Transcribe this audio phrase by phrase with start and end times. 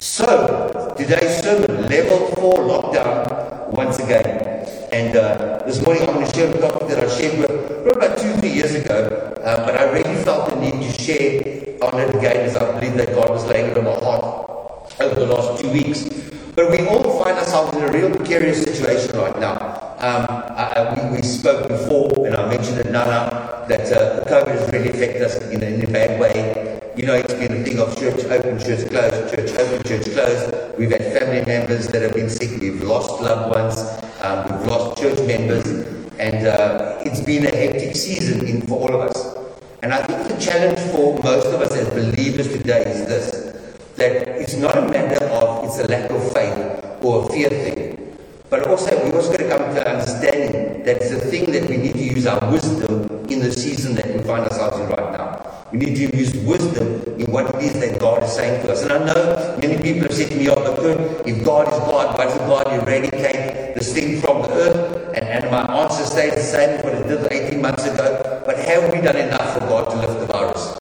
[0.00, 4.46] So, today's sermon, level four lockdown, once again.
[4.92, 8.06] And uh, this morning I'm going to share a topic that I shared with probably
[8.06, 11.98] about two, three years ago, um, but I really felt the need to share on
[11.98, 15.26] it again as I believe that God was laying it on my heart over the
[15.26, 16.04] last two weeks.
[16.54, 19.56] But we all find ourselves in a real precarious situation right now.
[19.98, 21.68] Um, I, we, we, spoke
[22.28, 23.06] and I mentioned it now,
[23.68, 26.78] that uh, COVID has really affected us in, in a bad way.
[26.94, 30.76] You know, it's been a thing of church open, church closed, church open, church closed.
[30.76, 32.60] We've had family members that have been sick.
[32.60, 33.78] We've lost loved ones.
[34.20, 35.64] Um, we've lost church members.
[36.18, 39.48] And uh, it's been a hectic season in, for all of us.
[39.82, 43.48] And I think the challenge for most of us as believers today is this
[43.96, 47.97] that it's not a matter of it's a lack of faith or a fear thing.
[48.50, 51.76] But also, we also got to come to understanding that it's a thing that we
[51.76, 55.28] need to use our wisdom in the season that we find ourselves in right now.
[55.70, 58.82] We need to use wisdom in what it is that God is saying to us.
[58.84, 62.16] And I know many people have said to me, oh, but if God is God,
[62.16, 65.14] why does God eradicate this thing from the earth?
[65.14, 68.42] And, and my answer stays the same as what it did 18 months ago.
[68.46, 70.72] But have we done enough for God to lift the virus?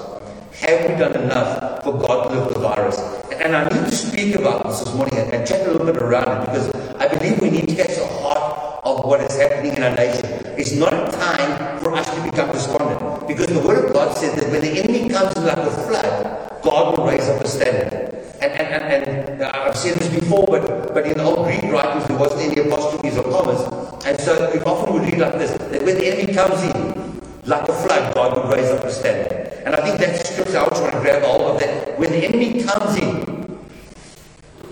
[0.62, 2.98] Have we done enough for God to lift the virus?
[3.30, 5.86] And, and I need to speak about this this morning and, and chat a little
[5.86, 6.77] bit around it because
[7.08, 9.96] I believe we need to get to the heart of what is happening in our
[9.96, 10.26] nation.
[10.58, 13.26] It's not time for us to become despondent.
[13.26, 16.98] Because the Word of God says that when the enemy comes like a flood, God
[16.98, 17.94] will raise up a standard.
[18.42, 21.64] And, and, and, and uh, I've said this before, but, but in the old Greek
[21.72, 24.04] writings there wasn't any apostrophes or commas.
[24.06, 27.70] And so it often would read like this, that when the enemy comes in, like
[27.70, 29.32] a flood, God will raise up a standard.
[29.66, 31.98] And I think that's scripture, I want to grab hold of that.
[31.98, 33.37] When the enemy comes in,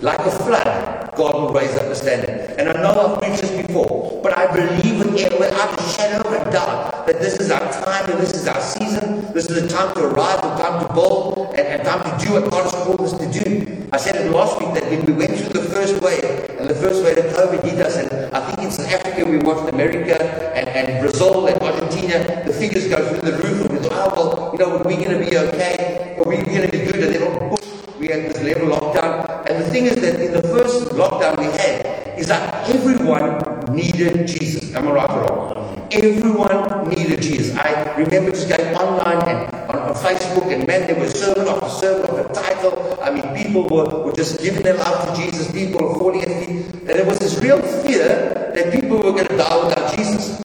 [0.06, 2.54] like a flood, God will raise up a standard.
[2.60, 6.50] And I know I've preached this before, but I believe without a shadow of a
[6.52, 9.32] doubt that this is our time and this is our season.
[9.34, 12.34] This is the time to arise, the time to build, and, and time to do
[12.34, 13.88] what God has called us to do.
[13.92, 16.22] I said it last week that when we went through the first wave,
[16.60, 19.38] and the first wave of COVID hit us, and I think in South Africa we
[19.38, 20.22] watched America
[20.54, 24.28] and, and Brazil and Argentina, the figures go through the roof, and we thought, oh,
[24.38, 27.14] well, you know, we're going to be okay, are we going to be good, and
[27.14, 27.56] then all
[27.98, 29.25] we had this level lockdown.
[29.48, 33.38] And the thing is that in the first lockdown we had, is that everyone
[33.72, 34.74] needed Jesus.
[34.74, 35.88] Am I right or wrong?
[35.92, 37.56] Everyone needed Jesus.
[37.56, 42.16] I remember just going online and on, Facebook, and man, there was sermon after sermon
[42.16, 42.98] the title.
[43.00, 45.52] I mean, people were, were just giving their life to Jesus.
[45.52, 46.66] People were falling at feet.
[46.74, 50.40] And there was this real fear that people were going to die without Jesus.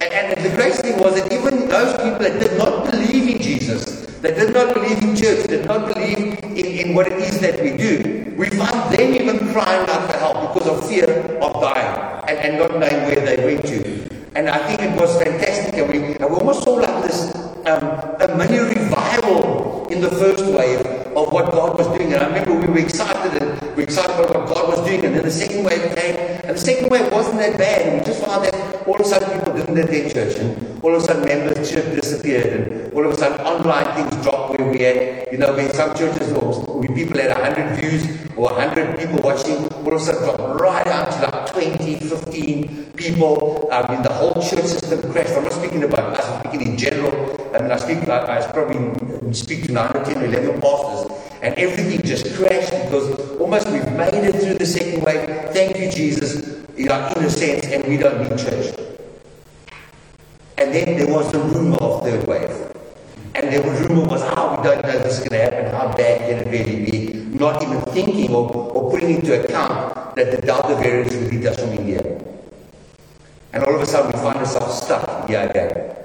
[0.00, 3.40] And, and the great thing was that even those people that did not believe in
[3.40, 7.40] Jesus, that did not believe in church, did not believe in, in what it is
[7.40, 11.08] that we do, we find them even crying out for help because of fear
[11.40, 14.08] of dying and, and not knowing where they went to.
[14.34, 15.74] And I think it was fantastic.
[15.74, 17.34] And we, and we almost saw like this
[17.66, 17.84] um,
[18.20, 20.84] a mini revival in the first wave
[21.16, 22.12] of what God was doing.
[22.12, 25.04] And I remember we were excited and we were excited about what God was doing.
[25.04, 26.16] And then the second wave came.
[26.44, 28.00] And the second wave wasn't that bad.
[28.00, 28.54] We just found that
[28.86, 30.36] all of a sudden people didn't attend church.
[30.36, 32.46] And all of a sudden membership disappeared.
[32.46, 35.94] And all of a sudden online things dropped where we had, you know, when some
[35.96, 38.04] churches where people had 100 views
[38.36, 42.92] or 100 people watching, all of a sudden dropped right down to like 20, 15
[42.96, 43.68] people.
[43.72, 45.32] I mean, the whole church system crashed.
[45.32, 47.14] I'm not speaking about us, I'm speaking in general.
[47.54, 52.02] I mean, I speak, I, I probably speak to 9 10 11 pastors, and everything
[52.02, 55.28] just crashed because almost we've made it through the second wave.
[55.52, 58.74] Thank you, Jesus, you know, in a sense, and we don't need church.
[60.58, 62.50] And then there was the rumor of third wave.
[63.34, 66.20] And the rumor was, oh, we don't know this is going to happen, how bad
[66.20, 67.14] can it really be?
[67.36, 71.60] Not even thinking or, or putting into account that the Delta variant will be just
[71.60, 72.00] from India.
[73.52, 75.96] And all of a sudden we find ourselves stuck here again.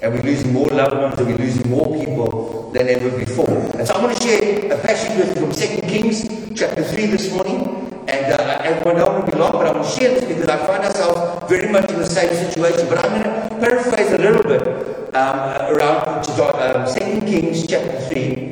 [0.00, 3.50] And we're losing more loved ones and we're losing more people than ever before.
[3.76, 7.06] And so I'm going to share a passage with you from 2 Kings chapter 3
[7.06, 7.67] this morning.
[8.08, 10.82] And uh, I won't hold it long, but going to share this because I find
[10.82, 12.88] ourselves very much in the same situation.
[12.88, 15.38] But I'm going to paraphrase a little bit um,
[15.68, 18.48] around um, 2 Kings chapter 3.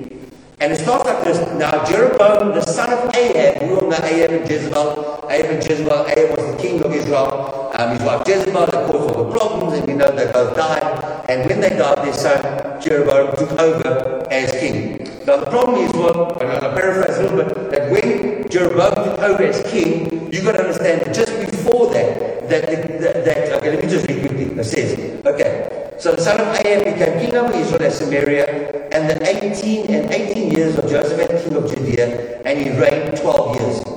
[0.61, 1.39] And it starts like this.
[1.59, 5.26] Now Jeroboam, the son of Ahab, we all know Ahab and Jezebel.
[5.31, 6.06] Ahab and Jezebel.
[6.06, 7.73] Ahab was the king of Israel.
[7.75, 11.25] Um, his wife Jezebel that caused all the problems, and we know they both died.
[11.31, 14.99] And when they died, their son Jeroboam took over as king.
[15.26, 19.20] Now the problem is, well, I'm going to paraphrase a little bit, that when Jeroboam
[19.20, 22.66] over as king, you've got to understand that just before that, that,
[23.00, 24.44] that, that okay, let me just read quickly.
[24.44, 29.10] It says, okay, so the son of Ahab became king over Israel and Samaria, and
[29.10, 33.96] the 18 and 18 years of Joseph king of Judea, and he reigned 12 years.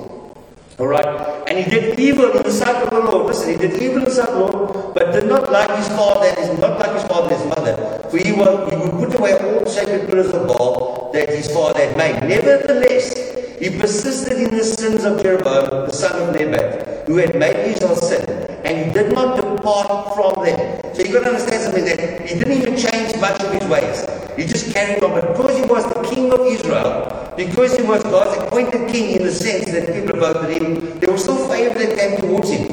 [0.79, 1.49] Alright?
[1.49, 3.27] And he did evil in the sight of the Lord.
[3.27, 5.89] Listen, he did evil in the sight of the Lord, but did not like his
[5.89, 8.07] father and not like his father and his mother.
[8.09, 11.79] For he, was, he would put away all sacred pillars of Baal that his father
[11.79, 12.23] had made.
[12.29, 13.28] Nevertheless,
[13.59, 17.93] He persisted in the sins of Jeroboam, the son of Nebat, who had made Israel
[17.93, 18.23] sin,
[18.63, 20.79] and he did not depart from them.
[20.95, 24.07] So you've got to understand something that he didn't even change much of his ways.
[24.37, 25.11] He just carried on.
[25.11, 29.31] Because he was the king of Israel, because he was God's appointed king in the
[29.33, 32.65] sense that people voted him, there was still favor that came towards him.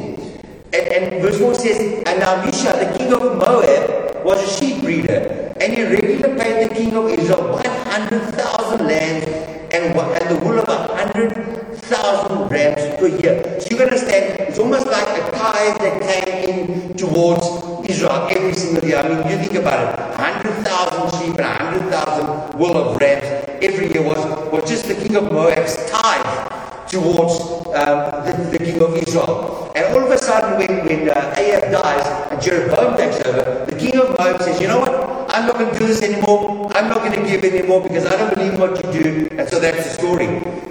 [0.72, 4.82] And, and verse 4 says, And now Mesha, the king of Moab, was a sheep
[4.82, 9.46] breeder, and he regularly paid the king of Israel 100,000 lambs
[9.76, 10.65] and, and the wool of
[11.16, 13.60] a hundred thousand rams per year.
[13.60, 18.86] So you understand, it's almost like a tithe that came in towards Israel every single
[18.86, 18.98] year.
[18.98, 23.24] I mean, you think about it, 100,000 sheep and 100,000 wool of rams
[23.62, 24.18] every year was,
[24.52, 26.52] was just the king of Moab's tithe
[26.88, 27.40] towards
[27.74, 29.72] um, the, the, king of Israel.
[29.74, 33.76] And all of a sudden, when, when uh, Ahab dies and Jeroboam takes over, the
[33.76, 35.05] king of Moab says, You know what?
[35.36, 36.72] I'm not going to do this anymore.
[36.74, 39.28] I'm not going to give anymore because I don't believe what you do.
[39.36, 40.28] And so that's the story.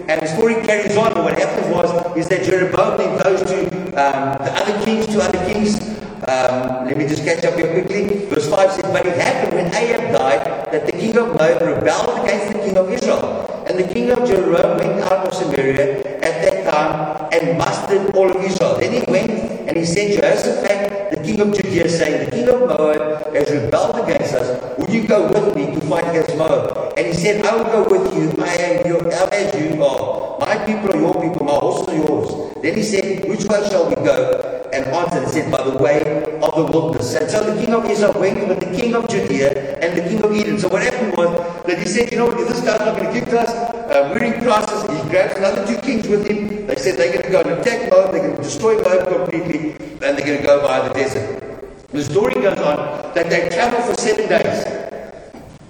[0.09, 1.13] And the story carries on.
[1.23, 3.62] What happens was is that Jeroboam then goes to
[3.94, 5.77] um, the other kings, to other kings.
[6.25, 8.25] Um, let me just catch up here quickly.
[8.25, 12.25] Verse 5 says, But it happened when Ahab died that the king of Moab rebelled
[12.25, 13.45] against the king of Israel.
[13.67, 18.31] And the king of Jeroboam went out of Samaria at that time and mustered all
[18.31, 18.79] of Israel.
[18.79, 23.33] Then he went and he sent Jehoshaphat, king of Judea, saying, The king of Moab
[23.33, 24.77] has rebelled against us.
[24.77, 26.94] Will you go with me to fight against Moab?
[26.98, 28.44] And he said, I will go with you.
[28.44, 30.38] I am your, as you are.
[30.39, 32.54] My people are your people, my horses are yours.
[32.62, 34.69] Then he said, Which way shall we go?
[34.74, 36.00] And answered and said, By the way
[36.42, 37.16] of the wilderness.
[37.16, 40.24] And so the king of Israel went with the king of Judea and the king
[40.24, 40.60] of Edom.
[40.60, 41.30] So what happened was
[41.66, 44.12] that he said, You know what, if this guy's not going to give us, uh,
[44.13, 44.81] we're in crisis.
[44.83, 46.54] He grabs another two kings with him.
[46.67, 49.71] They said they're going to go and attack Moab, they're going to destroy Moab completely,
[49.73, 51.89] and they're going to go by the desert.
[51.91, 54.65] The story goes on that they travel for seven days.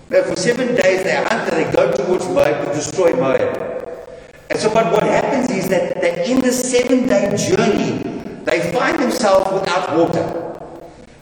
[0.09, 3.75] Now, for seven days they hunt and they go towards Moab to destroy Moab.
[4.49, 7.99] And so, but what happens is that, that in the seven day journey,
[8.45, 10.23] they find themselves without water.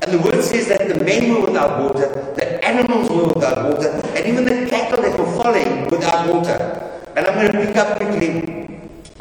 [0.03, 3.89] And the word says that the men were without water, the animals were without water,
[3.89, 7.01] and even the cattle that were following without water.
[7.15, 8.63] And I'm going to pick up quickly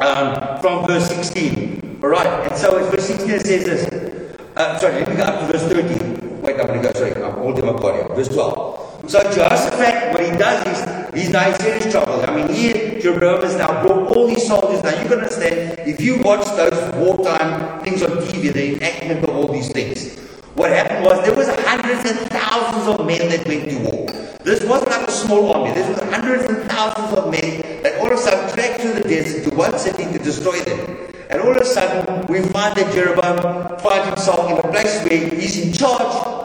[0.03, 2.01] um, from verse 16.
[2.03, 4.37] All right, and so verse 16 it says this.
[4.57, 6.43] Uh, sorry, let me go up to verse 13.
[6.43, 8.03] Wait, I'm going to go, sorry, I'm holding my body.
[8.15, 9.09] Verse 12.
[9.09, 12.21] So Jehoshaphat, what he does is, he's now in serious trouble.
[12.23, 14.83] I mean, here, Jeroboam has now brought all these soldiers.
[14.83, 19.31] Now, you can understand, if you watch those wartime things on TV, the enactment of
[19.31, 20.19] all these things,
[20.55, 24.07] what happened was there was hundreds and thousands of men that went to war.
[24.45, 25.73] This wasn't like a small army.
[25.73, 29.09] This was hundreds and thousands of men that all of a sudden trekked through the
[29.09, 30.99] desert to one city to destroy them.
[31.31, 35.31] And all of a sudden, we find that Jeroboam finds himself in a place where
[35.31, 36.43] he's in charge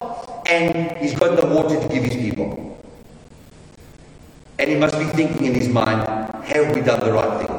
[0.47, 2.79] and he's got the water to give his people.
[4.59, 6.07] And he must be thinking in his mind,
[6.45, 7.57] have we done the right thing?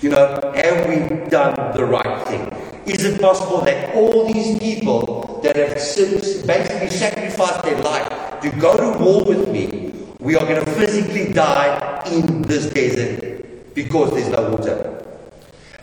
[0.00, 2.69] You know, have we done the right thing?
[2.90, 8.76] Is it possible that all these people that have basically sacrificed their life to go
[8.76, 14.28] to war with me, we are going to physically die in this desert because there's
[14.30, 15.06] no water?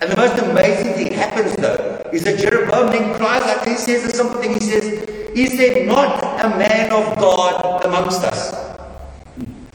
[0.02, 3.78] And the most amazing thing happens though is that Jeroboam then cries out, and he
[3.78, 4.84] says something, he says,
[5.32, 8.52] Is there not a man of God amongst us?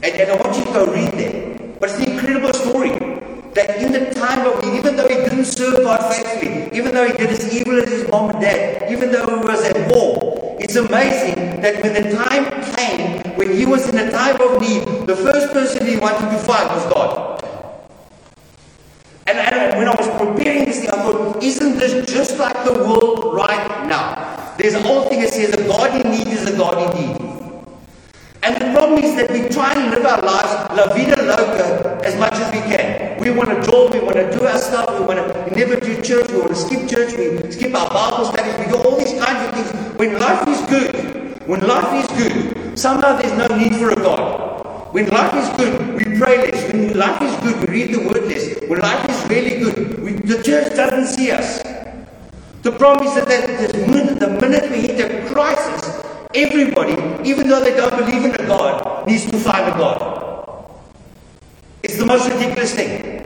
[0.02, 1.80] And, and I want you to go read that.
[1.80, 2.92] But it's an incredible story.
[3.54, 7.12] That in the time of even though he didn't serve God faithfully, even though he
[7.12, 10.76] did as evil as his mom and dad, even though he was at war, it's
[10.76, 15.16] amazing that when the time came, when he was in a time of need, the
[15.16, 17.44] first person he wanted to find was God.
[19.26, 22.72] And, and when I was preparing this thing, I thought, isn't this just like the
[22.72, 24.54] world right now?
[24.56, 27.31] There's an old thing that says a God in need is a God indeed.
[28.44, 32.16] And the problem is that we try and live our lives la vida loca as
[32.16, 33.20] much as we can.
[33.20, 36.02] We want to draw, we want to do our stuff, we want to never do
[36.02, 39.14] church, we want to skip church, we skip our Bible studies, we do all these
[39.22, 39.96] kinds of things.
[39.96, 44.92] When life is good, when life is good, somehow there's no need for a God.
[44.92, 46.72] When life is good, we pray less.
[46.72, 48.58] When life is good, we read the word less.
[48.68, 51.62] When life is really good, we, the church doesn't see us.
[52.62, 55.91] The problem is that minute, the minute we hit a crisis,
[56.34, 56.92] everybody,
[57.28, 60.22] even though they don't believe in a God, needs to find a God.
[61.82, 63.22] It's the most ridiculous thing.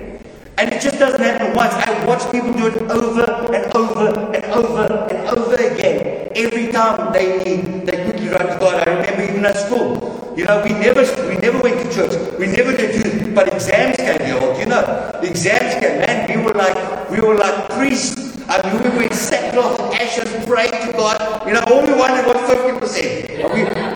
[0.58, 1.74] And it just doesn't happen once.
[1.74, 6.32] I watch people do it over and over and over and over again.
[6.34, 8.88] Every time they need, they quickly run to God.
[8.88, 10.34] I remember even at school.
[10.36, 12.12] You know, we never we never went to church.
[12.38, 14.20] We never did youth, but exams came.
[14.58, 16.00] You know, exams came.
[16.00, 18.25] Man, we were like we were like priests.
[18.64, 21.46] I were in sackcloth and ashes, praying to God.
[21.46, 23.26] You know, all we wanted was fifty percent.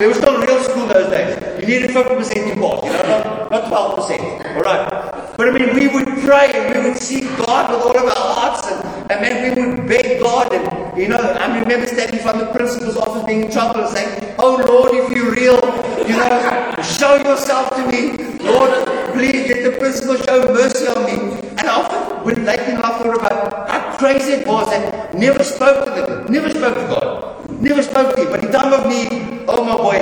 [0.00, 1.60] There was no real school those days.
[1.60, 4.56] You needed 50% to pass, you know, not, not 12%.
[4.56, 5.36] All right.
[5.36, 8.34] But I mean, we would pray and we would seek God with all of our
[8.34, 10.52] hearts and, and then we would beg God.
[10.54, 13.82] And, you know, I remember standing in front of the principal's office being in trouble
[13.82, 15.60] and saying, Oh Lord, if you're real,
[16.08, 18.16] you know, show yourself to me.
[18.42, 21.16] Lord, please let the principal show mercy on me.
[21.58, 25.84] And often, when late in life, thought about how crazy it was that never spoke
[25.84, 28.30] to them, never spoke to God, never spoke to him.
[28.30, 30.00] But in time of need, oh my boy,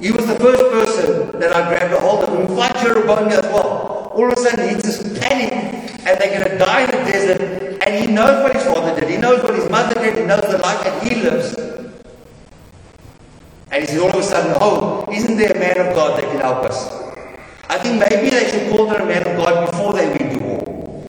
[0.00, 2.32] he was the first person that I grabbed a hold of.
[2.40, 4.08] And fight Jeroboam as well.
[4.14, 5.52] All of a sudden, he's just panic,
[6.06, 7.40] and they're going to die in the desert.
[7.84, 9.10] And he knows what his father did.
[9.10, 10.16] He knows what his mother did.
[10.16, 11.54] He knows the life that he lives.
[13.70, 16.24] And he says all of a sudden, oh, isn't there a man of God that
[16.24, 17.09] can help us?
[17.70, 20.44] I think maybe they should call them a man of God before they win the
[20.44, 21.06] war.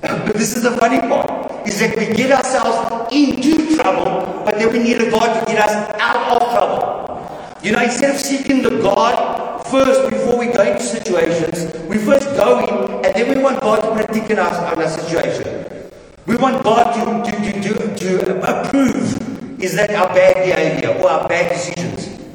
[0.00, 4.72] but this is the funny part, is that we get ourselves into trouble, but then
[4.72, 7.60] we need a God to get us out of trouble.
[7.62, 12.24] You know, instead of seeking the God first before we go into situations, we first
[12.36, 15.90] go in and then we want God to critique in us on our situation.
[16.24, 21.10] We want God to, to, to, to, to approve is that our bad behavior or
[21.10, 22.25] our bad decisions.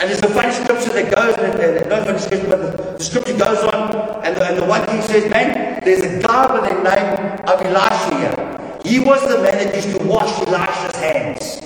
[0.00, 3.36] And there's a funny scripture that goes, and, and not funny scripture, but the, scripture
[3.36, 6.74] goes on, and the, and the one thing says, man, there's a guy by the
[6.74, 8.80] name of Elisha here.
[8.82, 11.60] He was the man that used to wash Elijah's hands.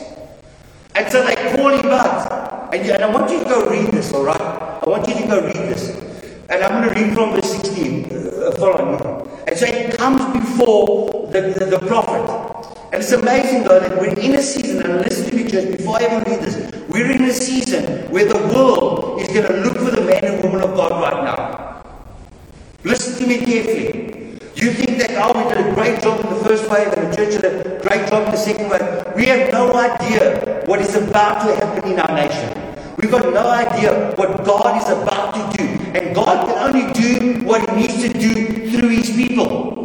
[0.96, 2.74] And so they call him out.
[2.74, 4.40] And, and I want you to go read this, all right?
[4.40, 5.90] I want you to go read this.
[6.50, 8.04] And I'm going to read from verse 16.
[8.04, 9.30] Uh, follow me.
[9.46, 12.53] And so it comes before the, the, the, prophet.
[12.94, 16.00] And it's amazing, though, that we're in a season, and listen to me, church, before
[16.00, 19.78] I even read this, we're in a season where the world is going to look
[19.78, 21.82] for the man and woman of God right now.
[22.84, 24.38] Listen to me carefully.
[24.54, 27.16] You think that, oh, we did a great job in the first wave and the
[27.16, 29.16] church did a great job in the second wave.
[29.16, 32.94] We have no idea what is about to happen in our nation.
[32.96, 35.64] We've got no idea what God is about to do.
[35.98, 39.83] And God can only do what He needs to do through His people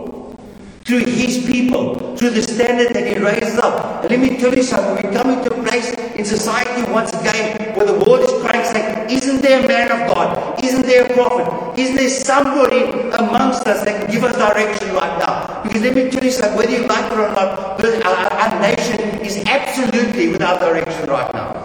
[0.90, 4.02] through his people, through the standard that he raises up.
[4.02, 7.76] And let me tell you something, we're coming to a place in society once again
[7.78, 10.64] where the world is crying, saying, Isn't there a man of God?
[10.64, 11.78] Isn't there a prophet?
[11.80, 12.90] Isn't there somebody
[13.22, 15.62] amongst us that can give us direction right now?
[15.62, 19.00] Because let me tell you something, whether you like it or not, our, our nation
[19.22, 21.59] is absolutely without direction right now.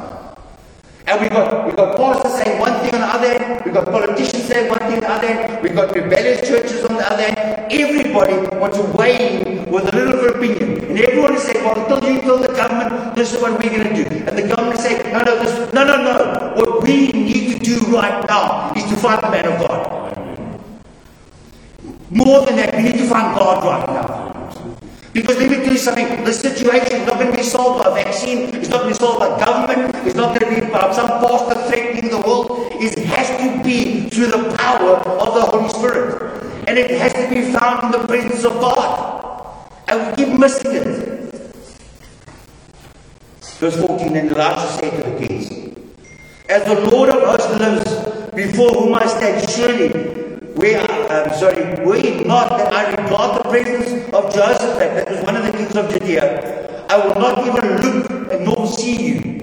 [1.06, 3.84] And we've got, we've got pastors saying one thing on the other end, we've got
[3.84, 7.24] politicians saying one thing on the other end, we've got rebellious churches on the other
[7.24, 7.72] end.
[7.72, 10.82] Everybody wants to weigh in with a little of opinion.
[10.84, 13.94] And everyone is saying, well, until you tell the government, this is what we're going
[13.94, 14.16] to do.
[14.24, 16.54] And the government is saying, no, no, this, no, no, no.
[16.56, 20.04] What we need to do right now is to find the man of God.
[22.08, 24.23] More than that, we need to find God right now.
[25.14, 27.90] Because let me tell you something, the situation is not going to be solved by
[27.90, 30.72] a vaccine, it's not going to be solved by government, it's not going to be
[30.72, 32.72] by some pastor threatening the world.
[32.82, 36.42] It has to be through the power of the Holy Spirit.
[36.66, 39.70] And it has to be found in the presence of God.
[39.86, 41.30] And we keep missing it.
[43.60, 45.78] Verse 14, and Elisha said to the kings,
[46.48, 50.23] As the Lord of hosts lives, before whom I stand, surely
[50.56, 55.24] we are, I'm sorry, we not that I regard the presence of Joseph, that was
[55.24, 56.86] one of the kings of Judea.
[56.88, 59.34] I will not even look and nor see you.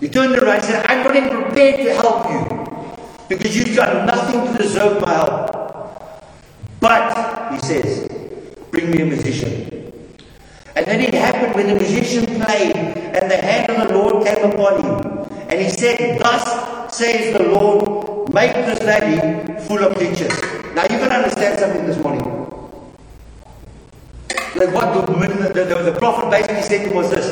[0.00, 2.96] He turned around and said, I'm not even prepared to help you
[3.28, 5.60] because you've done nothing to deserve my help.
[6.80, 8.08] But, he says,
[8.70, 9.70] bring me a musician.
[10.76, 14.50] And then it happened when the musician played and the hand of the Lord came
[14.50, 15.28] upon him.
[15.50, 17.89] And he said, Thus says the Lord,
[18.32, 20.30] Make this valley full of ditches.
[20.72, 22.22] Now you can understand something this morning.
[24.54, 27.26] Like what the, the, the, the prophet basically said to was this.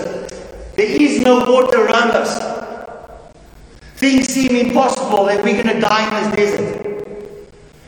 [0.74, 2.42] There is no water around us.
[3.94, 7.06] Things seem impossible that we're going to die in this desert.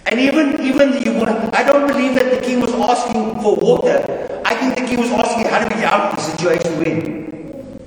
[0.07, 4.41] And even, even the, I don't believe that the king was asking for water.
[4.45, 7.81] I think the king was asking how to get out of the situation we're in.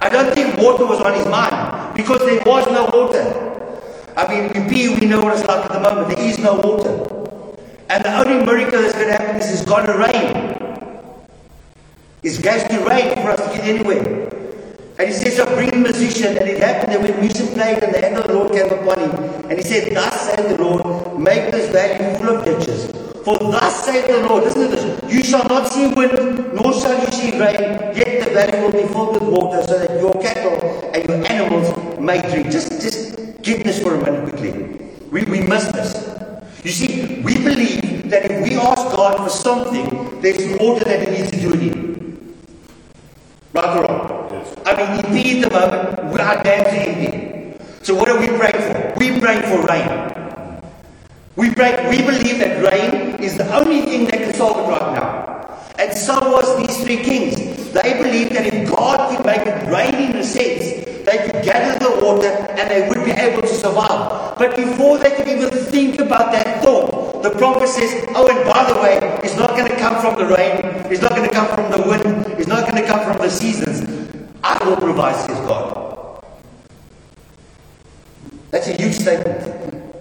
[0.00, 3.55] I don't think water was on his mind because there was no water.
[4.16, 6.16] I mean, in PE, we know what it's like at the moment.
[6.16, 7.16] There is no water.
[7.90, 11.28] And the only miracle that's going to happen is it's going to rain.
[12.22, 14.32] It's going to rain for us to get anywhere.
[14.98, 16.38] And he says, I bring a musician.
[16.38, 18.98] And it happened that when music played and the hand of the Lord came upon
[18.98, 19.10] him.
[19.50, 22.86] And he said, Thus saith the Lord, make this valley full of ditches.
[23.22, 26.98] For thus saith the Lord, listen to this, you shall not see wind, nor shall
[26.98, 30.90] you see rain, yet the valley will be filled with water, so that your cattle
[30.94, 32.50] and your animals may drink.
[32.50, 34.50] Just, just Get this for a minute quickly.
[35.12, 35.94] We, we must this.
[36.64, 41.14] You see, we believe that if we ask God for something, there's water that He
[41.14, 42.34] needs to do it in.
[43.52, 44.28] Right or wrong?
[44.32, 44.52] Yes.
[44.66, 47.64] I mean, me at the moment, our dams are empty.
[47.84, 48.98] So what are we praying for?
[48.98, 50.60] We pray for rain.
[51.36, 54.92] We pray, we believe that rain is the only thing that can solve it right
[54.98, 55.35] now.
[55.78, 57.72] And so was these three kings.
[57.72, 61.78] They believed that if God could make it rain in a sense, they could gather
[61.78, 64.38] the water and they would be able to survive.
[64.38, 68.72] But before they could even think about that thought, the prophet says, Oh, and by
[68.72, 71.46] the way, it's not going to come from the rain, it's not going to come
[71.54, 73.86] from the wind, it's not going to come from the seasons.
[74.42, 76.22] I will provide, says God.
[78.50, 79.94] That's a huge statement.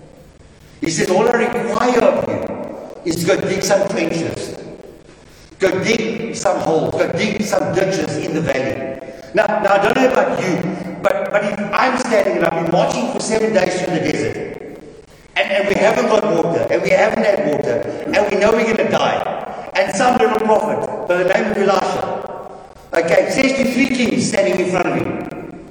[0.81, 4.55] He says, All I require of you is to go dig some trenches,
[5.59, 8.99] go dig some holes, go dig some ditches in the valley.
[9.33, 12.71] Now, now I don't know about you, but, but if I'm standing and I've been
[12.71, 14.35] marching for seven days through the desert,
[15.35, 18.63] and, and we haven't got water, and we haven't had water, and we know we're
[18.63, 22.15] going to die, and some little prophet by the name of Elisha,
[22.93, 25.69] okay, says to three kings standing in front of him,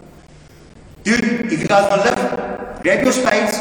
[1.03, 3.59] dude, if you guys want to live, grab your spades,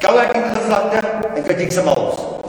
[0.00, 1.04] go out into the flood
[1.36, 2.45] and go dig some holes.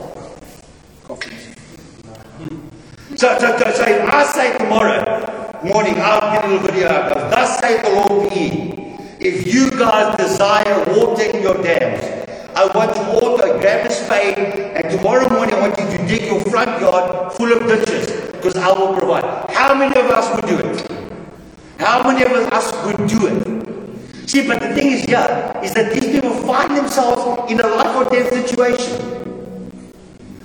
[3.17, 5.01] So, so, so, so if I say tomorrow,
[5.63, 8.31] morning, I'll get a little video out of Thus saith the Lord.
[9.19, 14.37] If you guys desire watering your dams, I want you all to grab a spade
[14.37, 18.55] and tomorrow morning I want you to dig your front yard full of ditches because
[18.55, 19.49] I will provide.
[19.49, 20.91] How many of us would do it?
[21.79, 24.29] How many of us would do it?
[24.29, 27.95] See, but the thing is here is that these people find themselves in a life
[27.95, 29.26] or death situation.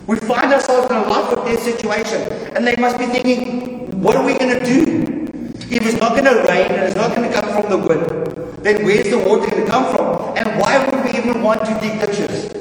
[0.06, 2.20] We find ourselves in a life or death situation,
[2.56, 5.12] and they must be thinking, what are we going to do?
[5.70, 8.64] If it's not going to rain and it's not going to come from the wind,
[8.64, 10.36] then where's the water going to come from?
[10.36, 12.52] And why would we even want to dig ditches?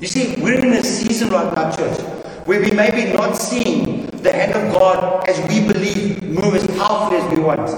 [0.00, 2.00] You see, we're in a season right now, church,
[2.46, 6.66] where we may be not seeing the hand of God as we believe move as
[6.76, 7.70] powerfully as we want.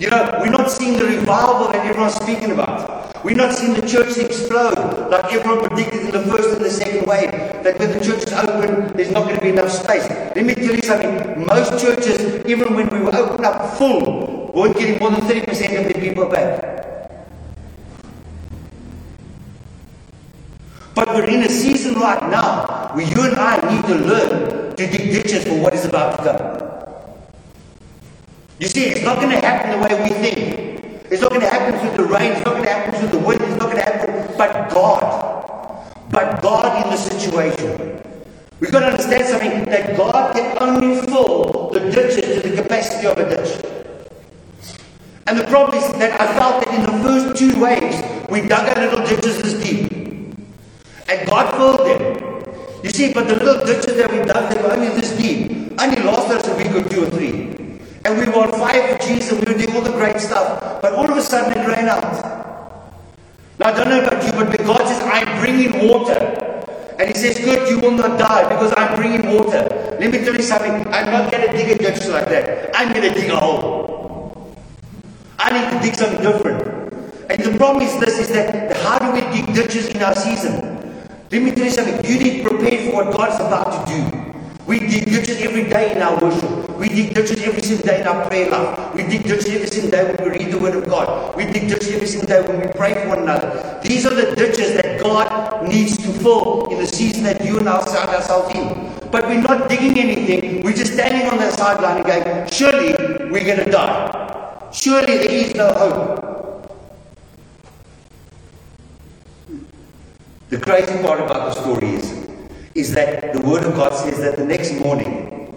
[0.00, 2.87] You know, we're not seeing the revival that everyone's speaking about.
[3.24, 7.06] We're not seen the church explode like everyone predicted in the first and the second
[7.06, 7.32] wave.
[7.64, 10.08] That when the church is open, there's not going to be enough space.
[10.08, 11.44] Let me tell you something.
[11.44, 15.92] Most churches, even when we were opened up full, weren't getting more than 30% of
[15.92, 16.78] their people back.
[20.94, 24.86] But we're in a season right now where you and I need to learn to
[24.86, 26.68] dig ditches for what is about to come.
[28.60, 30.77] You see, it's not going to happen the way we think.
[31.10, 32.32] It's not going to happen through the rain.
[32.32, 33.40] It's not going to happen through the wind.
[33.40, 34.34] It's not going to happen.
[34.36, 35.94] But God.
[36.10, 38.02] But God in the situation.
[38.60, 43.06] We've got to understand something that God can only fill the ditches to the capacity
[43.06, 43.64] of a ditch.
[45.26, 48.68] And the problem is that I felt that in the first two waves, we dug
[48.76, 49.92] our little ditches this deep.
[51.08, 52.84] And God filled them.
[52.84, 55.72] You see, but the little ditches that we dug, they were only this deep.
[55.80, 57.67] Only lasted us a week or two or three.
[58.08, 60.80] And we were on fire for Jesus and we were doing all the great stuff.
[60.80, 62.00] But all of a sudden it ran out.
[63.58, 66.16] Now I don't know about you, but God says, I'm bringing water.
[66.98, 69.68] And he says, Good, you will not die because I'm bringing water.
[70.00, 70.88] Let me tell you something.
[70.88, 72.70] I'm not going to dig a ditch like that.
[72.74, 74.56] I'm going to dig a hole.
[75.38, 76.64] I need to dig something different.
[77.28, 80.64] And the problem is this, is that how do we dig ditches in our season?
[81.30, 82.02] Let me tell you something.
[82.06, 84.27] You need to prepare for what God's about to do.
[84.68, 86.76] We dig ditches every day in our worship.
[86.76, 88.94] We dig ditches every single day in our prayer life.
[88.94, 91.34] We dig ditches every single day when we read the Word of God.
[91.36, 93.80] We dig ditches every single day when we pray for one another.
[93.82, 97.66] These are the ditches that God needs to fill in the season that you and
[97.66, 98.92] I find ourselves in.
[99.10, 100.62] But we're not digging anything.
[100.62, 102.92] We're just standing on the sideline and going, surely
[103.32, 104.68] we're going to die.
[104.70, 106.28] Surely there is no hope.
[110.50, 112.17] The crazy part about the story is
[112.78, 115.52] is that the Word of God says that the next morning,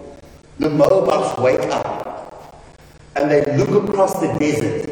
[0.58, 2.66] the Moabites wake up
[3.14, 4.90] and they look across the desert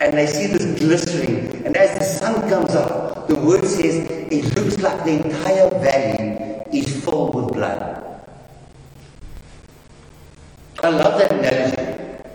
[0.00, 1.64] and they see this glistening.
[1.64, 6.62] And as the sun comes up, the Word says it looks like the entire valley
[6.70, 8.20] is filled with blood.
[10.82, 12.28] I love that analogy.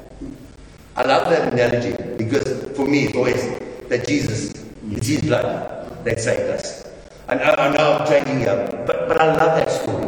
[0.96, 4.54] I love that analogy because for me it's always that Jesus,
[4.90, 6.87] it's His blood that saved us.
[7.30, 8.56] And I, know I'm changing here,
[8.88, 10.08] but, but I love that story.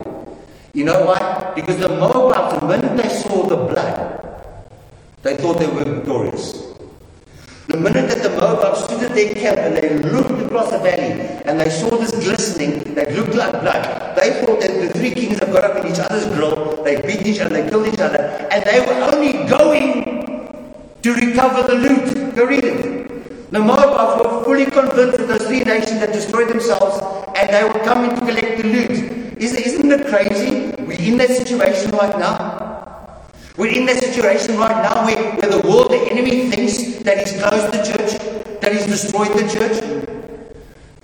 [0.73, 1.51] You know why?
[1.53, 4.47] Because the Moabites, the minute they saw the blood,
[5.23, 6.63] they thought they were victorious.
[7.67, 11.19] The minute that the Moabites stood at their camp and they looked across the valley
[11.43, 15.39] and they saw this glistening that looked like blood, they thought that the three kings
[15.39, 18.47] have got up in each other's grill, they beat each other, they killed each other,
[18.49, 22.33] and they were only going to recover the loot.
[22.33, 22.98] Go read it.
[23.51, 27.01] The Moabites were fully convinced that those three nations had destroyed themselves
[27.35, 28.91] and they were coming to collect the loot.
[29.41, 30.75] Isn't, it crazy?
[30.83, 33.23] We're in that situation right now.
[33.57, 37.41] We're in that situation right now where, where the world, the enemy thinks that he's
[37.41, 39.81] closed the church, that he's destroyed the church.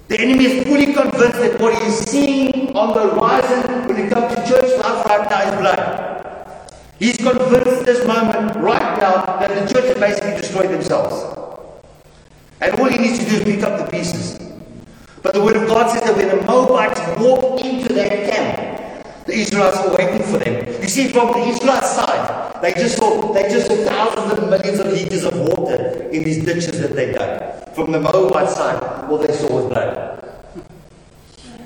[0.07, 4.11] The enemy is fully convinced that what he is seeing on the horizon when it
[4.11, 6.71] comes to church life right now is blood.
[6.99, 11.44] He's convinced at this moment right now that the church has basically destroyed themselves.
[12.61, 14.39] And all he needs to do is pick up the pieces.
[15.21, 19.33] But the word of God says that when the Moabites walked into that camp, the
[19.33, 20.81] Israelites were waiting for them.
[20.81, 24.79] You see, from the Israelite side, they just saw they just saw thousands of millions
[24.79, 27.73] of liters of water in these ditches that they dug.
[27.73, 30.15] From the Moabite side, all they saw was blood.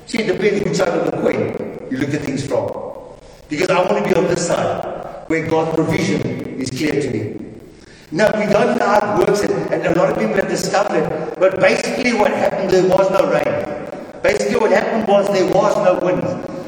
[0.05, 2.71] See, it depends which side of the coin you look at things from.
[3.49, 6.21] Because I want to be on this side, where God's provision
[6.59, 7.48] is clear to me.
[8.11, 11.39] Now, we don't know how it works, and, a lot of people have discovered it,
[11.39, 14.23] but basically what happened, there was no rain.
[14.23, 16.23] Basically what happened was there was no wind,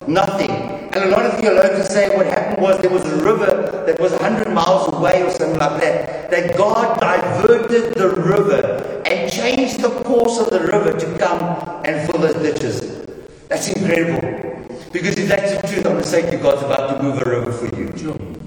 [0.07, 0.51] nothing.
[0.51, 4.11] And a lot of theologians say what happened was there was a river that was
[4.11, 9.89] 100 miles away or something like that, that God diverted the river and changed the
[10.03, 11.41] course of the river to come
[11.83, 13.07] and fill those ditches.
[13.47, 14.67] That's incredible.
[14.91, 17.27] Because if that's the truth, I'm going to say to God's about to move a
[17.27, 18.40] river for you.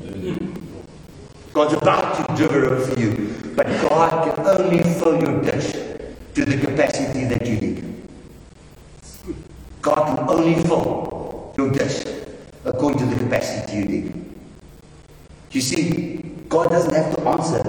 [1.55, 3.33] God's about to deliver it for you.
[3.55, 8.09] But God can only fill your dish to the capacity that you need.
[9.81, 12.05] God can only fill your dish
[12.64, 14.35] according to the capacity you need.
[15.53, 16.17] You see,
[16.49, 17.62] God doesn't have to answer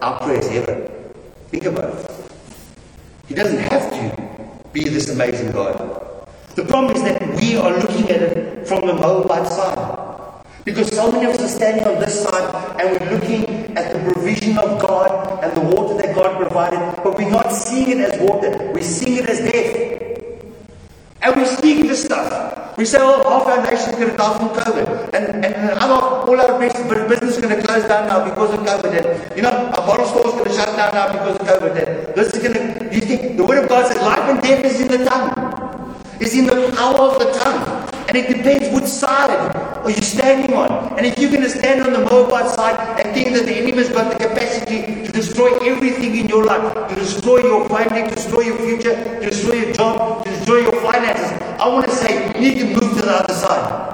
[0.00, 0.88] our prayers ever.
[1.48, 2.10] Think about it.
[3.26, 6.28] He doesn't have to be this amazing God.
[6.54, 9.71] The problem is that we are looking at it from the Moabite side.
[10.64, 14.12] Because so many of us are standing on this side and we're looking at the
[14.12, 18.20] provision of God and the water that God provided, but we're not seeing it as
[18.20, 19.92] water, we're seeing it as death.
[21.22, 22.76] And we're speak this stuff.
[22.76, 25.14] We say, oh, half our nation is going to die from COVID.
[25.14, 28.90] And, and other, all our business is going to close down now because of COVID.
[28.90, 31.76] And, you know, our bottle store is going to shut down now because of COVID.
[31.76, 34.64] And this is going to, you think, the Word of God says life and death
[34.64, 35.96] is in the tongue.
[36.20, 37.91] It's in the power of the tongue.
[38.08, 40.96] And it depends which side are you standing on.
[40.98, 43.88] And if you're going to stand on the Moabite side and think that the enemy's
[43.88, 48.42] got the capacity to destroy everything in your life, to destroy your family, to destroy
[48.42, 52.40] your future, to destroy your job, to destroy your finances, I want to say you
[52.40, 53.92] need to move to the other side.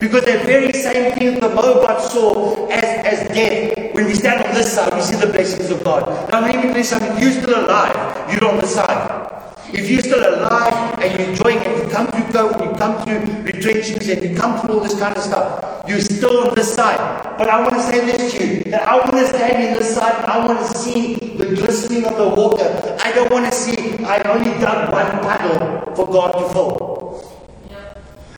[0.00, 4.54] Because that very same thing the Moabites saw as, as death, when we stand on
[4.54, 6.30] this side, we see the blessings of God.
[6.30, 7.18] Now, tell you something.
[7.20, 8.32] You're still alive.
[8.32, 9.37] You're on the side.
[9.72, 13.42] If you're still alive and you're enjoying it, you come through COVID, you come through
[13.42, 16.96] retrenchments, and you come through all this kind of stuff, you're still on this side.
[17.36, 19.94] But I want to say this to you that I want to stand in this
[19.94, 22.96] side I want to see the glistening of the water.
[23.00, 27.38] I don't want to see, I only dug one puddle for God to fill.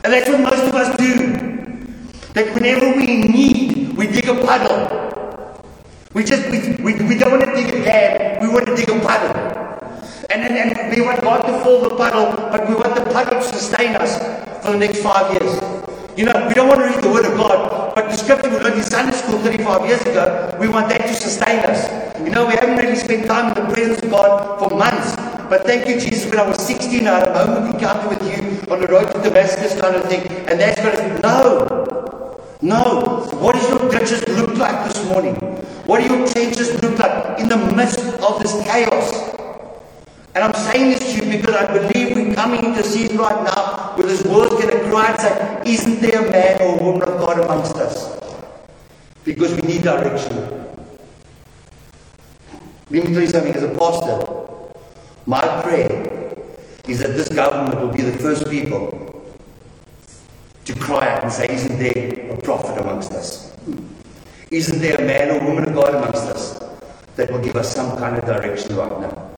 [0.03, 1.33] And that's what most of us do.
[2.35, 5.62] That whenever we need, we dig a puddle.
[6.12, 8.88] We just, we, we, we don't want to dig a dam, we want to dig
[8.88, 9.80] a puddle.
[10.31, 13.40] And, and, and we want God to fill the puddle, but we want the puddle
[13.40, 14.16] to sustain us
[14.62, 15.59] for the next five years.
[16.16, 18.59] You know, we don't want to read the Word of God, but the scripture we
[18.59, 21.83] learned in Sunday school 35 years ago, we want that to sustain us.
[22.21, 25.16] You know, we haven't really spent time in the presence of God for months.
[25.51, 28.73] But thank you, Jesus, when I was 16, I had a moment encounter with you
[28.73, 30.29] on the road to Damascus kind of thing.
[30.47, 32.38] And that's going to no.
[32.62, 33.27] No.
[33.40, 35.35] What does your ditches look like this morning?
[35.87, 39.39] What do your trenches look like in the midst of this chaos?
[40.40, 43.44] And I'm saying this to you because I believe we're coming into a season right
[43.44, 46.83] now where this world's going to cry and say, Isn't there a man or a
[46.83, 48.18] woman of God amongst us?
[49.22, 50.35] Because we need direction.
[52.88, 54.72] Let me tell you something as a pastor.
[55.26, 56.35] My prayer
[56.88, 58.96] is that this government will be the first people
[60.64, 63.55] to cry out and say, Isn't there a prophet amongst us?
[64.50, 66.59] Isn't there a man or woman of God amongst us
[67.16, 69.31] that will give us some kind of direction right now?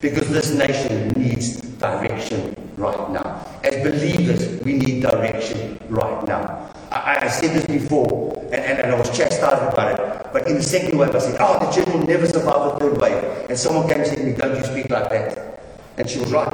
[0.00, 3.46] Because this nation needs direction right now.
[3.62, 6.72] As believers, we need direction right now.
[6.90, 10.32] I, I said this before, and, and, and, I was chastised about it.
[10.32, 12.98] But in the second wave, I said, Oh, the church will never survive the third
[12.98, 13.50] wave.
[13.50, 15.60] And someone came and said to me, Don't you speak like that.
[15.98, 16.48] And she was right.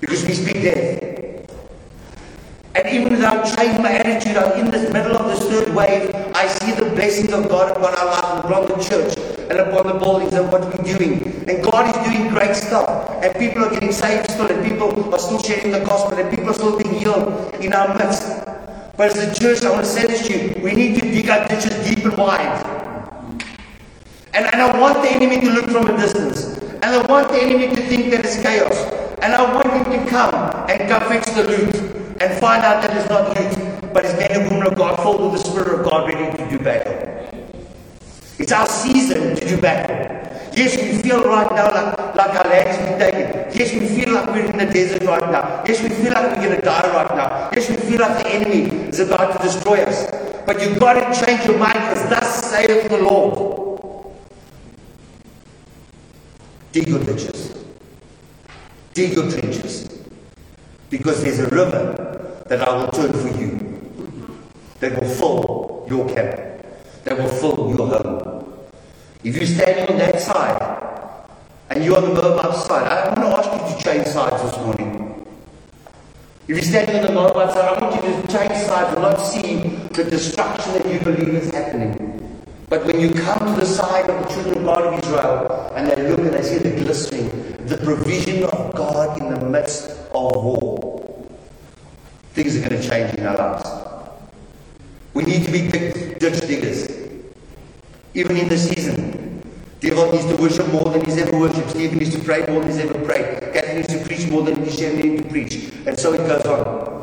[0.00, 1.50] Because we speak death.
[2.74, 6.14] And even without changing my attitude, I'm in the middle of this third wave.
[6.34, 10.32] I see the blessings of God upon our life and upon the church and buildings
[10.34, 11.44] and what we're doing.
[11.48, 13.10] And God is doing great stuff.
[13.22, 16.50] And people are getting saved still, and people are still sharing the gospel, and people
[16.50, 18.22] are still being healed in our midst.
[18.96, 21.28] But as a church, I want to say this to you we need to dig
[21.30, 22.80] our ditches deep and wide.
[24.32, 26.58] And, and I want the enemy to look from a distance.
[26.82, 28.76] And I want the enemy to think that it's chaos.
[29.22, 30.34] And I want him to come
[30.70, 31.74] and come fix the loot
[32.22, 35.32] and find out that it's not loot, but it's men and women of God filled
[35.32, 37.29] with the Spirit of God, ready to do battle.
[38.40, 40.16] It's our season to do battle.
[40.56, 43.52] Yes, we feel right now like, like our land's been taken.
[43.52, 45.62] Yes, we feel like we're in the desert right now.
[45.68, 47.50] Yes, we feel like we're going to die right now.
[47.52, 50.10] Yes, we feel like the enemy is about to destroy us.
[50.46, 54.16] But you've got to change your mind because thus saith the Lord.
[56.72, 57.62] Dig your ditches.
[58.94, 60.02] Dig your trenches.
[60.88, 63.50] Because there's a river that I will turn for you
[64.80, 66.64] that will fill your camp,
[67.04, 68.29] that will fill your home.
[69.22, 70.56] If you're standing on that side
[71.68, 74.56] and you're on the Moabite side, I want to ask you to change sides this
[74.64, 75.26] morning.
[76.48, 79.16] If you're standing on the Moabite side, I want you to change sides and not
[79.16, 79.56] see
[79.92, 82.44] the destruction that you believe is happening.
[82.70, 85.90] But when you come to the side of the children of God of Israel and
[85.90, 87.28] they look and they see the glistening,
[87.66, 91.28] the provision of God in the midst of war,
[92.32, 93.68] things are going to change in our lives.
[95.12, 96.99] We need to be ditch diggers.
[98.14, 99.42] Even in the season,
[99.80, 101.70] Devil needs to worship more than he's ever worshipped.
[101.70, 103.52] Stephen needs to pray more than he's ever prayed.
[103.54, 105.72] Catherine needs to preach more than he's ever needed to preach.
[105.86, 107.00] And so it goes on.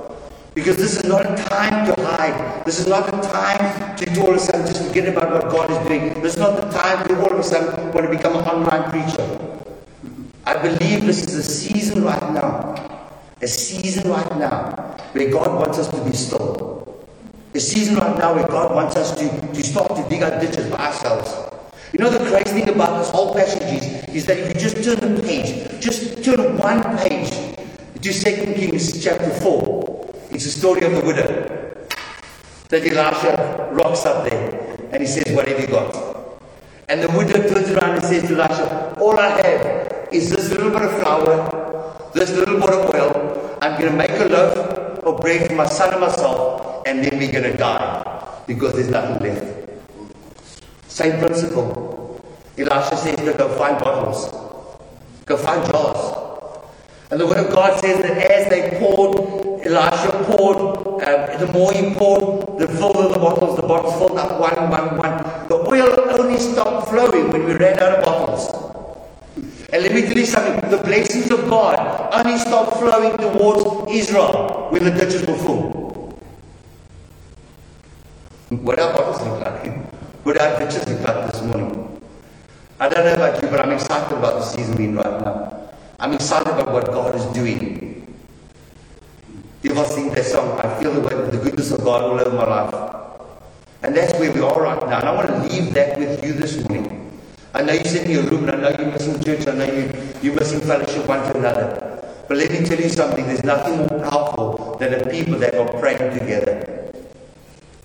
[0.54, 2.66] Because this is not a time to hide.
[2.66, 5.72] This is not a time to all of a sudden just forget about what God
[5.72, 6.22] is doing.
[6.22, 8.90] This is not the time to all of a sudden want to become an online
[8.92, 9.26] preacher.
[10.46, 12.76] I believe this is a season right now.
[13.42, 16.77] A season right now where God wants us to be still.
[17.58, 20.70] A season right now where God wants us to, to start to dig our ditches
[20.70, 21.34] by ourselves.
[21.92, 24.84] You know the crazy thing about this whole passage is, is that if you just
[24.84, 30.82] turn the page, just turn one page to 2 Kings chapter 4, it's the story
[30.86, 31.88] of the widow.
[32.70, 35.96] That Elisha rocks up there and he says, What have you got?
[36.90, 40.70] And the widow turns around and says to Elisha, All I have is this little
[40.70, 43.58] bit of flour, this little bit of oil.
[43.64, 47.18] I'm going to make a loaf of bread for my son and myself, and then
[47.18, 49.70] we're going to die because there's nothing left.
[50.88, 52.22] Same principle.
[52.58, 54.32] Elisha says go find bottles,
[55.26, 56.18] go find jars.
[57.12, 59.20] And the word of God says that as they poured,
[59.66, 64.40] Elisha poured, um, the more he poured, the fuller the bottles, the bottles filled up
[64.40, 65.48] one, one, one.
[65.48, 68.77] The oil only stopped flowing when we ran out of bottles.
[69.70, 71.76] And let me tell you something, the blessings of God
[72.14, 76.18] only stopped flowing towards Israel when the ditches were full.
[78.50, 79.68] What our bottles look like,
[80.24, 82.02] what our pictures look like this morning.
[82.80, 85.70] I don't know about you, but I'm excited about the season we're in right now.
[86.00, 88.16] I'm excited about what God is doing.
[89.62, 92.46] People sing that song, I feel the, way, the goodness of God all over my
[92.46, 93.20] life.
[93.84, 95.00] And that's where we are right now.
[95.00, 97.07] And I want to leave that with you this morning.
[97.58, 99.48] I know you sit in your room and I know you're missing church.
[99.48, 99.92] I know you,
[100.22, 102.04] you're missing fellowship one to another.
[102.28, 103.26] But let me tell you something.
[103.26, 106.94] There's nothing more powerful than the people that are praying together.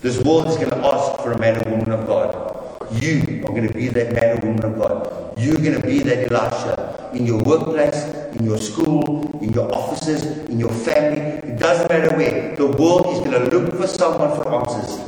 [0.01, 2.93] This world is going to ask for a man or woman of God.
[3.01, 5.39] You are going to be that man or woman of God.
[5.39, 8.03] You're going to be that Elisha in your workplace,
[8.37, 11.19] in your school, in your offices, in your family.
[11.49, 12.55] It doesn't matter where.
[12.55, 14.99] The world is going to look for someone for answers.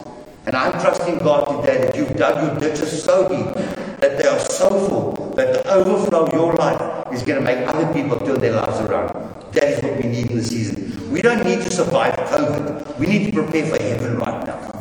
[0.48, 4.40] And I'm trusting God today that you've dug your ditches so deep that they are
[4.40, 8.40] so full that the overflow of your life is going to make other people turn
[8.40, 9.10] their lives around.
[9.54, 11.12] That is what we need in the season.
[11.12, 12.98] We don't need to survive COVID.
[13.00, 14.76] We need to prepare for heaven right now.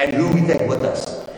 [0.00, 1.28] and who we take with us.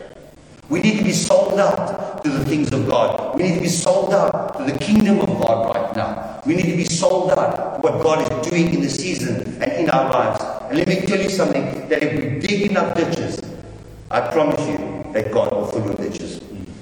[0.68, 3.36] We need to be sold out to the things of God.
[3.36, 6.40] We need to be sold out to the kingdom of God right now.
[6.46, 9.72] We need to be sold out to what God is doing in the season and
[9.72, 10.40] in our lives.
[10.68, 13.42] And let me tell you something that if we dig enough ditches,
[14.12, 14.76] I promise you
[15.14, 16.38] that God will fill your ditches.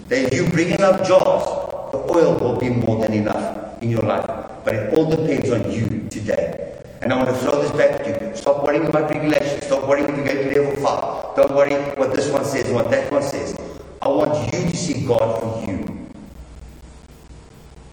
[0.09, 1.47] That if you bring enough jobs,
[1.93, 4.27] the oil will be more than enough in your life.
[4.65, 6.83] But it all depends on you today.
[7.01, 8.37] And I want to throw this back to you.
[8.37, 9.65] Stop worrying about regulations.
[9.65, 11.37] Stop worrying if you get to level 5.
[11.37, 13.57] Don't worry what this one says, what that one says.
[14.03, 15.87] I want you to see God for you.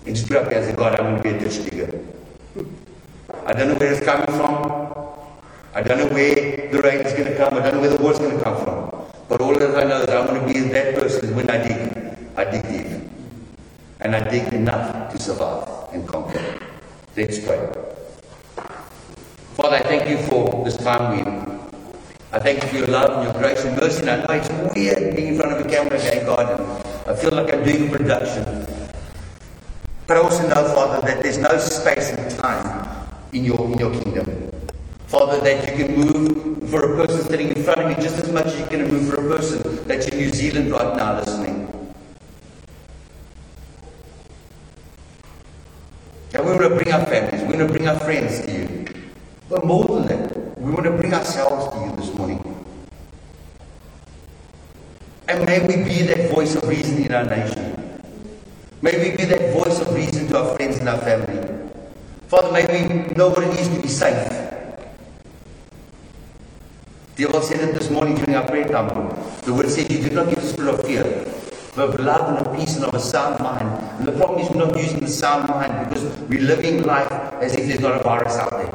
[0.08, 2.06] And put up there and say, God, I'm going to be a ditch digger.
[3.46, 5.22] I don't know where it's coming from.
[5.76, 7.54] I don't know where the rain is going to come.
[7.54, 8.97] I don't know where the water's going to come from.
[9.28, 12.18] But all that I know is I'm going to be that person when I dig.
[12.38, 13.12] I dig deep.
[14.00, 16.60] And I dig enough to survive and conquer.
[17.16, 17.60] Let's pray.
[19.56, 21.24] Father, I thank you for this time we
[22.32, 24.02] I thank you for your love and your grace and mercy.
[24.02, 26.60] And I know it's weird being in front of a camera again, God.
[27.08, 28.68] I feel like I'm doing a production.
[30.06, 33.92] But I also know, Father, that there's no space and time in your, in your
[33.92, 34.52] kingdom.
[35.08, 38.30] Father, that you can move for a person sitting in front of me just as
[38.30, 41.64] much as you can move for a person that's in New Zealand right now listening.
[46.34, 48.86] And we want to bring our families, we want to bring our friends to you.
[49.50, 52.66] But more than that, we want to bring ourselves to you this morning.
[55.30, 58.02] And may we be that voice of reason in our nation.
[58.82, 61.72] May we be that voice of reason to our friends and our family.
[62.28, 64.47] Father, may we know what it is to be safe.
[67.18, 68.90] The Bible said it this morning during our prayer time.
[69.42, 71.04] The word says you did not give a spirit of fear,
[71.74, 73.68] but of love and of peace and of a sound mind.
[73.98, 77.56] And the problem is we're not using the sound mind because we're living life as
[77.56, 78.70] if there's not a virus out there.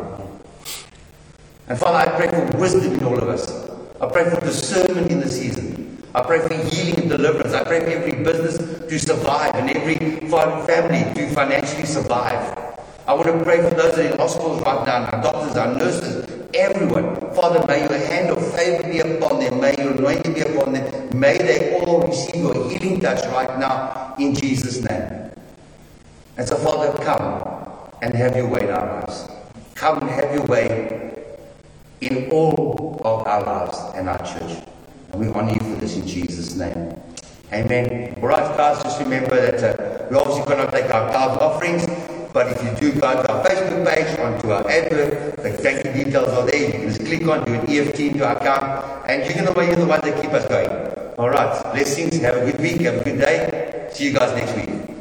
[1.68, 3.46] And Father, I pray for wisdom in all of us.
[4.00, 6.02] I pray for discernment in the season.
[6.12, 7.54] I pray for healing and deliverance.
[7.54, 10.18] I pray for every business to survive and every
[10.66, 12.58] family to financially survive.
[13.06, 15.74] I want to pray for those that are in hospitals right now, our doctors, our
[15.74, 17.16] nurses, everyone.
[17.34, 19.60] Father, may your hand of favor be upon them.
[19.60, 21.18] May your anointing be upon them.
[21.18, 25.30] May they all receive your healing touch right now in Jesus' name.
[26.36, 29.28] And so, Father, come and have your way in our lives.
[29.74, 31.12] Come and have your way
[32.00, 34.64] in all of our lives and our church.
[35.12, 36.96] And we honor you for this in Jesus' name.
[37.52, 38.18] Amen.
[38.22, 41.84] All right, guys, just remember that uh, we obviously cannot take our tithe offerings.
[42.32, 46.28] But if you do go to our Facebook page, onto our advert, the bank details
[46.28, 46.64] are there.
[46.64, 49.74] You can just click on, do an EFT into our account, and you're going to
[49.76, 50.70] be the one that keep us going.
[51.18, 51.62] All right.
[51.74, 52.16] Blessings.
[52.20, 52.80] Have a good week.
[52.80, 53.88] Have a good day.
[53.92, 54.91] See you guys next week.